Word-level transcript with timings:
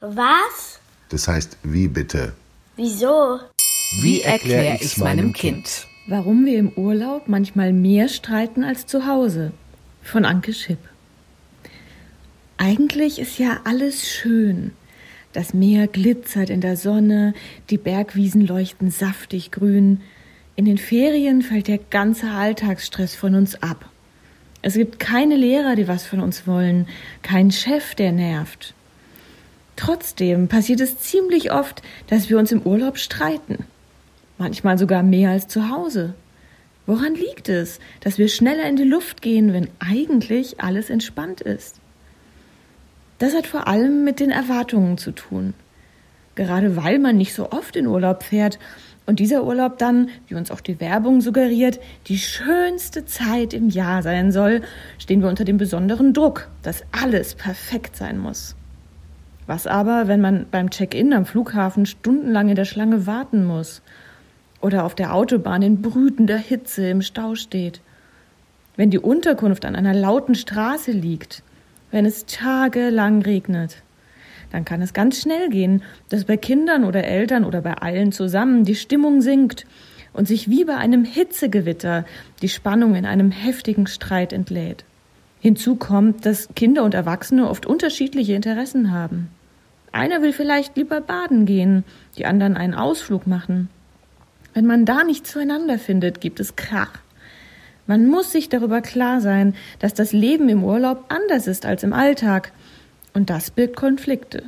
Was? 0.00 0.80
Das 1.10 1.28
heißt, 1.28 1.58
wie 1.62 1.86
bitte? 1.86 2.32
Wieso? 2.76 3.38
Wie 4.00 4.22
erkläre 4.22 4.78
ich's 4.80 4.96
meinem 4.96 5.34
Kind? 5.34 5.86
Warum 6.06 6.46
wir 6.46 6.58
im 6.58 6.72
Urlaub 6.72 7.28
manchmal 7.28 7.74
mehr 7.74 8.08
streiten 8.08 8.64
als 8.64 8.86
zu 8.86 9.06
Hause. 9.06 9.52
Von 10.02 10.24
Anke 10.24 10.54
Schipp. 10.54 10.78
Eigentlich 12.56 13.18
ist 13.18 13.38
ja 13.38 13.60
alles 13.64 14.08
schön. 14.08 14.72
Das 15.34 15.52
Meer 15.52 15.86
glitzert 15.86 16.48
in 16.48 16.62
der 16.62 16.78
Sonne, 16.78 17.34
die 17.68 17.78
Bergwiesen 17.78 18.46
leuchten 18.46 18.90
saftig 18.90 19.50
grün. 19.50 20.00
In 20.56 20.64
den 20.64 20.78
Ferien 20.78 21.42
fällt 21.42 21.68
der 21.68 21.78
ganze 21.78 22.30
Alltagsstress 22.30 23.14
von 23.14 23.34
uns 23.34 23.62
ab. 23.62 23.90
Es 24.62 24.74
gibt 24.74 24.98
keine 24.98 25.36
Lehrer, 25.36 25.76
die 25.76 25.88
was 25.88 26.06
von 26.06 26.20
uns 26.20 26.46
wollen, 26.46 26.88
keinen 27.22 27.52
Chef, 27.52 27.94
der 27.94 28.12
nervt. 28.12 28.74
Trotzdem 29.80 30.48
passiert 30.48 30.82
es 30.82 30.98
ziemlich 30.98 31.52
oft, 31.52 31.80
dass 32.06 32.28
wir 32.28 32.36
uns 32.36 32.52
im 32.52 32.60
Urlaub 32.60 32.98
streiten. 32.98 33.64
Manchmal 34.36 34.76
sogar 34.76 35.02
mehr 35.02 35.30
als 35.30 35.48
zu 35.48 35.70
Hause. 35.70 36.12
Woran 36.84 37.14
liegt 37.14 37.48
es, 37.48 37.80
dass 38.00 38.18
wir 38.18 38.28
schneller 38.28 38.68
in 38.68 38.76
die 38.76 38.84
Luft 38.84 39.22
gehen, 39.22 39.54
wenn 39.54 39.70
eigentlich 39.78 40.60
alles 40.60 40.90
entspannt 40.90 41.40
ist? 41.40 41.80
Das 43.20 43.34
hat 43.34 43.46
vor 43.46 43.68
allem 43.68 44.04
mit 44.04 44.20
den 44.20 44.30
Erwartungen 44.30 44.98
zu 44.98 45.12
tun. 45.12 45.54
Gerade 46.34 46.76
weil 46.76 46.98
man 46.98 47.16
nicht 47.16 47.32
so 47.32 47.50
oft 47.50 47.74
in 47.74 47.86
Urlaub 47.86 48.22
fährt 48.22 48.58
und 49.06 49.18
dieser 49.18 49.44
Urlaub 49.44 49.78
dann, 49.78 50.10
wie 50.28 50.34
uns 50.34 50.50
auch 50.50 50.60
die 50.60 50.78
Werbung 50.78 51.22
suggeriert, 51.22 51.80
die 52.06 52.18
schönste 52.18 53.06
Zeit 53.06 53.54
im 53.54 53.70
Jahr 53.70 54.02
sein 54.02 54.30
soll, 54.30 54.60
stehen 54.98 55.22
wir 55.22 55.30
unter 55.30 55.46
dem 55.46 55.56
besonderen 55.56 56.12
Druck, 56.12 56.50
dass 56.60 56.84
alles 56.92 57.34
perfekt 57.34 57.96
sein 57.96 58.18
muss. 58.18 58.56
Was 59.50 59.66
aber, 59.66 60.06
wenn 60.06 60.20
man 60.20 60.46
beim 60.48 60.70
Check-in 60.70 61.12
am 61.12 61.26
Flughafen 61.26 61.84
stundenlang 61.84 62.50
in 62.50 62.54
der 62.54 62.64
Schlange 62.64 63.08
warten 63.08 63.44
muss? 63.44 63.82
Oder 64.60 64.84
auf 64.84 64.94
der 64.94 65.12
Autobahn 65.12 65.60
in 65.62 65.82
brütender 65.82 66.36
Hitze 66.36 66.88
im 66.88 67.02
Stau 67.02 67.34
steht? 67.34 67.80
Wenn 68.76 68.90
die 68.90 69.00
Unterkunft 69.00 69.64
an 69.64 69.74
einer 69.74 69.92
lauten 69.92 70.36
Straße 70.36 70.92
liegt? 70.92 71.42
Wenn 71.90 72.06
es 72.06 72.26
tagelang 72.26 73.22
regnet? 73.22 73.82
Dann 74.52 74.64
kann 74.64 74.82
es 74.82 74.92
ganz 74.92 75.20
schnell 75.20 75.48
gehen, 75.48 75.82
dass 76.10 76.26
bei 76.26 76.36
Kindern 76.36 76.84
oder 76.84 77.02
Eltern 77.02 77.44
oder 77.44 77.60
bei 77.60 77.74
allen 77.74 78.12
zusammen 78.12 78.62
die 78.62 78.76
Stimmung 78.76 79.20
sinkt 79.20 79.66
und 80.12 80.28
sich 80.28 80.48
wie 80.48 80.64
bei 80.64 80.76
einem 80.76 81.02
Hitzegewitter 81.02 82.04
die 82.40 82.48
Spannung 82.48 82.94
in 82.94 83.04
einem 83.04 83.32
heftigen 83.32 83.88
Streit 83.88 84.32
entlädt. 84.32 84.84
Hinzu 85.40 85.74
kommt, 85.74 86.24
dass 86.24 86.48
Kinder 86.54 86.84
und 86.84 86.94
Erwachsene 86.94 87.50
oft 87.50 87.66
unterschiedliche 87.66 88.34
Interessen 88.34 88.92
haben. 88.92 89.28
Einer 89.92 90.22
will 90.22 90.32
vielleicht 90.32 90.76
lieber 90.76 91.00
baden 91.00 91.46
gehen, 91.46 91.84
die 92.16 92.26
anderen 92.26 92.56
einen 92.56 92.74
Ausflug 92.74 93.26
machen. 93.26 93.68
Wenn 94.54 94.66
man 94.66 94.84
da 94.84 95.04
nicht 95.04 95.26
zueinander 95.26 95.78
findet, 95.78 96.20
gibt 96.20 96.40
es 96.40 96.56
Krach. 96.56 96.92
Man 97.86 98.06
muss 98.06 98.30
sich 98.30 98.48
darüber 98.48 98.82
klar 98.82 99.20
sein, 99.20 99.54
dass 99.80 99.94
das 99.94 100.12
Leben 100.12 100.48
im 100.48 100.62
Urlaub 100.62 101.04
anders 101.08 101.46
ist 101.46 101.66
als 101.66 101.82
im 101.82 101.92
Alltag. 101.92 102.52
Und 103.14 103.30
das 103.30 103.50
birgt 103.50 103.76
Konflikte. 103.76 104.44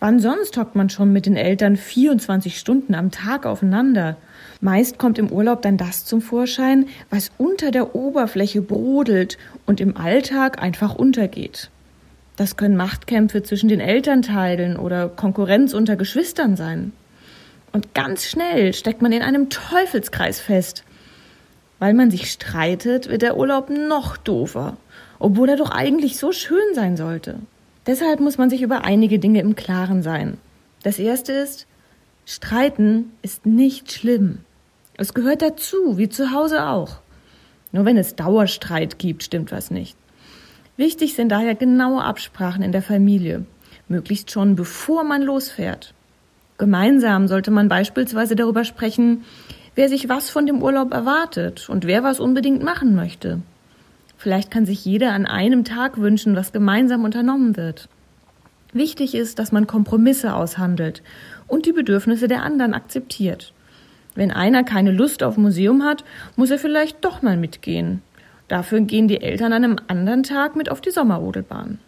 Wann 0.00 0.20
sonst 0.20 0.56
hockt 0.56 0.76
man 0.76 0.90
schon 0.90 1.12
mit 1.12 1.26
den 1.26 1.36
Eltern 1.36 1.76
24 1.76 2.58
Stunden 2.58 2.94
am 2.94 3.10
Tag 3.10 3.46
aufeinander? 3.46 4.16
Meist 4.60 4.96
kommt 4.96 5.18
im 5.18 5.30
Urlaub 5.32 5.60
dann 5.62 5.76
das 5.76 6.04
zum 6.04 6.22
Vorschein, 6.22 6.86
was 7.10 7.32
unter 7.36 7.72
der 7.72 7.96
Oberfläche 7.96 8.62
brodelt 8.62 9.38
und 9.66 9.80
im 9.80 9.96
Alltag 9.96 10.62
einfach 10.62 10.94
untergeht. 10.94 11.70
Das 12.38 12.56
können 12.56 12.76
Machtkämpfe 12.76 13.42
zwischen 13.42 13.68
den 13.68 13.80
Elternteilen 13.80 14.76
oder 14.76 15.08
Konkurrenz 15.08 15.74
unter 15.74 15.96
Geschwistern 15.96 16.54
sein. 16.54 16.92
Und 17.72 17.96
ganz 17.96 18.26
schnell 18.26 18.72
steckt 18.74 19.02
man 19.02 19.10
in 19.10 19.22
einem 19.22 19.50
Teufelskreis 19.50 20.38
fest. 20.38 20.84
Weil 21.80 21.94
man 21.94 22.12
sich 22.12 22.30
streitet, 22.30 23.08
wird 23.08 23.22
der 23.22 23.36
Urlaub 23.36 23.70
noch 23.70 24.16
doofer, 24.16 24.76
obwohl 25.18 25.48
er 25.48 25.56
doch 25.56 25.72
eigentlich 25.72 26.16
so 26.16 26.30
schön 26.30 26.74
sein 26.74 26.96
sollte. 26.96 27.40
Deshalb 27.88 28.20
muss 28.20 28.38
man 28.38 28.50
sich 28.50 28.62
über 28.62 28.84
einige 28.84 29.18
Dinge 29.18 29.40
im 29.40 29.56
Klaren 29.56 30.04
sein. 30.04 30.38
Das 30.84 31.00
erste 31.00 31.32
ist, 31.32 31.66
Streiten 32.24 33.10
ist 33.20 33.46
nicht 33.46 33.90
schlimm. 33.90 34.42
Es 34.96 35.12
gehört 35.12 35.42
dazu, 35.42 35.98
wie 35.98 36.08
zu 36.08 36.30
Hause 36.30 36.68
auch. 36.68 36.98
Nur 37.72 37.84
wenn 37.84 37.96
es 37.96 38.14
Dauerstreit 38.14 39.00
gibt, 39.00 39.24
stimmt 39.24 39.50
was 39.50 39.72
nicht. 39.72 39.96
Wichtig 40.78 41.16
sind 41.16 41.30
daher 41.30 41.56
genaue 41.56 42.04
Absprachen 42.04 42.62
in 42.62 42.70
der 42.70 42.82
Familie, 42.82 43.44
möglichst 43.88 44.30
schon 44.30 44.54
bevor 44.54 45.02
man 45.02 45.22
losfährt. 45.22 45.92
Gemeinsam 46.56 47.26
sollte 47.26 47.50
man 47.50 47.68
beispielsweise 47.68 48.36
darüber 48.36 48.62
sprechen, 48.62 49.24
wer 49.74 49.88
sich 49.88 50.08
was 50.08 50.30
von 50.30 50.46
dem 50.46 50.62
Urlaub 50.62 50.94
erwartet 50.94 51.68
und 51.68 51.84
wer 51.84 52.04
was 52.04 52.20
unbedingt 52.20 52.62
machen 52.62 52.94
möchte. 52.94 53.40
Vielleicht 54.18 54.52
kann 54.52 54.66
sich 54.66 54.84
jeder 54.84 55.14
an 55.14 55.26
einem 55.26 55.64
Tag 55.64 55.98
wünschen, 55.98 56.36
was 56.36 56.52
gemeinsam 56.52 57.02
unternommen 57.02 57.56
wird. 57.56 57.88
Wichtig 58.72 59.16
ist, 59.16 59.40
dass 59.40 59.50
man 59.50 59.66
Kompromisse 59.66 60.32
aushandelt 60.32 61.02
und 61.48 61.66
die 61.66 61.72
Bedürfnisse 61.72 62.28
der 62.28 62.44
anderen 62.44 62.72
akzeptiert. 62.72 63.52
Wenn 64.14 64.30
einer 64.30 64.62
keine 64.62 64.92
Lust 64.92 65.24
auf 65.24 65.36
Museum 65.36 65.82
hat, 65.82 66.04
muss 66.36 66.52
er 66.52 66.58
vielleicht 66.60 67.04
doch 67.04 67.20
mal 67.20 67.36
mitgehen. 67.36 68.00
Dafür 68.48 68.80
gehen 68.80 69.08
die 69.08 69.20
Eltern 69.20 69.52
an 69.52 69.64
einem 69.64 69.76
anderen 69.88 70.22
Tag 70.22 70.56
mit 70.56 70.70
auf 70.70 70.80
die 70.80 70.90
Sommerrodelbahn. 70.90 71.78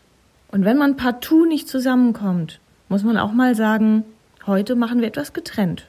Und 0.52 0.64
wenn 0.64 0.76
man 0.76 0.96
partout 0.96 1.46
nicht 1.46 1.68
zusammenkommt, 1.68 2.60
muss 2.88 3.02
man 3.02 3.16
auch 3.16 3.32
mal 3.32 3.54
sagen, 3.54 4.04
heute 4.46 4.76
machen 4.76 5.00
wir 5.00 5.08
etwas 5.08 5.32
getrennt. 5.32 5.86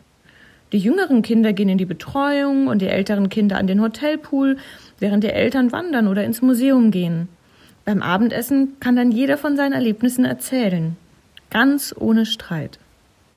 Die 0.72 0.78
jüngeren 0.78 1.22
Kinder 1.22 1.52
gehen 1.52 1.68
in 1.68 1.78
die 1.78 1.86
Betreuung 1.86 2.68
und 2.68 2.81
die 2.81 2.88
älteren 2.88 3.28
Kinder 3.28 3.58
an 3.58 3.68
den 3.68 3.81
Hotelpool, 3.81 4.58
während 5.00 5.24
die 5.24 5.30
Eltern 5.30 5.74
wandern 5.74 6.08
oder 6.08 6.24
ins 6.24 6.42
Museum 6.42 6.92
gehen. 6.92 7.28
Beim 7.84 8.02
Abendessen 8.02 8.80
kann 8.80 8.96
dann 8.96 9.12
jeder 9.12 9.38
von 9.38 9.58
seinen 9.58 9.74
Erlebnissen 9.74 10.24
erzählen. 10.24 10.96
Ganz 11.50 11.94
ohne 11.98 12.26
Streit. 12.26 12.80